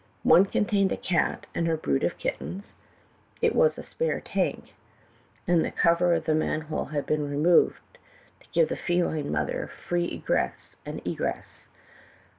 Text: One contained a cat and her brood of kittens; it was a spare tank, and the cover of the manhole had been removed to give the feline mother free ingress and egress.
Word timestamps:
One 0.23 0.45
contained 0.45 0.91
a 0.91 0.97
cat 0.97 1.45
and 1.53 1.67
her 1.67 1.77
brood 1.77 2.03
of 2.03 2.17
kittens; 2.17 2.73
it 3.39 3.53
was 3.53 3.77
a 3.77 3.83
spare 3.83 4.19
tank, 4.19 4.73
and 5.47 5.63
the 5.63 5.69
cover 5.69 6.15
of 6.15 6.25
the 6.25 6.33
manhole 6.33 6.85
had 6.85 7.05
been 7.05 7.29
removed 7.29 7.99
to 8.39 8.47
give 8.51 8.69
the 8.69 8.75
feline 8.77 9.31
mother 9.31 9.67
free 9.87 10.09
ingress 10.11 10.75
and 10.87 11.05
egress. 11.05 11.67